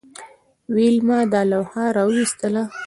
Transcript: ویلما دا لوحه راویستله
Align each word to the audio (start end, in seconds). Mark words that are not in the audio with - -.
ویلما 0.73 1.19
دا 1.33 1.41
لوحه 1.49 1.83
راویستله 1.97 2.63